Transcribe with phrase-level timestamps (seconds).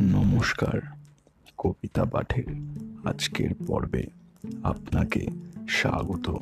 [0.00, 0.80] নমস্কার,
[1.58, 2.44] কবিতা পাঠের
[3.04, 4.06] আজকের পর্বে
[4.62, 5.26] আপনাকে
[5.68, 6.34] স্বাগত।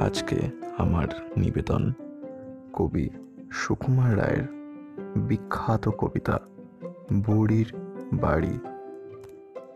[0.00, 1.92] আজকে আমার নিবেদন
[2.72, 3.08] কবি
[3.52, 4.46] সুকুমার রায়ের
[5.16, 6.38] বিখ্যাত কবিতা
[7.12, 7.72] বুড়ির
[8.14, 8.58] বাড়ি।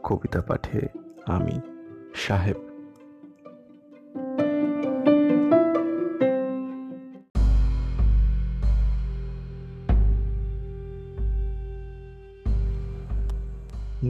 [0.03, 0.81] কবিতা পাঠে
[1.27, 1.61] আমি
[2.15, 2.74] সাহেব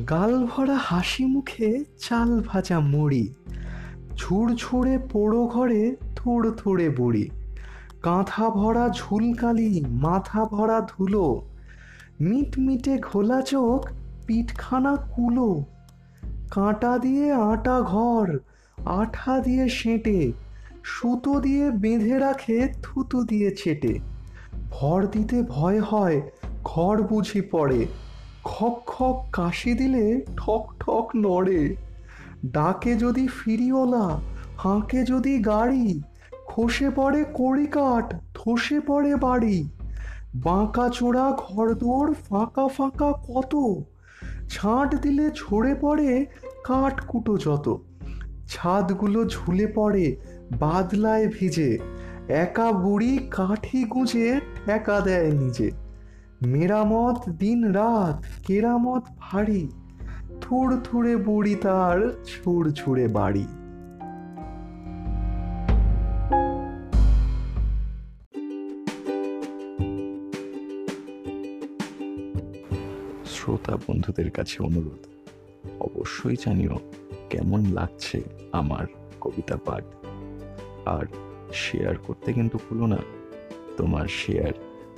[0.03, 3.35] গাল ভরা হাসি মুখে চাল ভাজা মুড়ি
[4.17, 7.31] ঝুড়ঝুড়ে পোড়ো ঘরে থোড় থোড়ে বুড়ি
[8.03, 11.43] কাঁথা ভরা ঝুলকালি মাথা ভরা ধুলো,
[12.21, 13.91] মিটমিটে ঘোলা চোখ,
[14.27, 15.65] পিঠখানা কুলো,
[16.51, 18.39] কাঁটা দিয়ে আটা ঘর,
[18.87, 20.33] আঠা দিয়ে সেঁটে,
[20.85, 23.99] সুতো দিয়ে বেঁধে রাখে, থুতু দিয়ে ছেটে,
[24.71, 26.23] ভর দিতে ভয় হয়,
[26.65, 27.87] ঘর বুঝি পড়ে
[28.45, 31.77] খক খক কাশি দিলে ঠক ঠক নড়ে।
[32.47, 34.21] ডাকে যদি ফিরিওলা
[34.59, 36.01] হাঁকে যদি গাড়ি,
[36.47, 39.69] খসে পড়ে কড়িকাঠ, ধসে পড়ে বাড়ি।
[40.35, 43.53] বাঁকা চোরা ঘরদোর ফাঁকা ফাঁকা কত,
[44.51, 46.27] ছাঁট দিলে ঝরে পড়ে
[46.65, 47.67] কাঠ কুটো যত।
[48.49, 50.17] ছাদগুলো ঝুলে পড়ে
[50.59, 51.79] বাদলায় ভিজে,
[52.29, 55.84] একা বুড়ি কাঠি গুঁজে ঠেকা দেয় নিজে।
[56.47, 59.69] মেরামত দিন রাত, কেরামত ভারী।
[60.41, 63.47] থুড় থুড়ে বুড়ি তার ছুড় ছুড়ে বাড়ি।
[73.25, 75.03] শ্রোতা বন্ধুদের কাছে অনুরোধ,
[75.81, 76.77] অবশ্যই জানিও
[77.31, 78.19] কেমন লাগছে
[78.53, 78.85] আমার
[79.21, 79.85] কবিতা পাঠ।
[80.87, 81.05] আর
[81.53, 83.01] শেয়ার করতে কিন্তু ভুলো না,
[83.77, 84.55] তোমার শেয়ার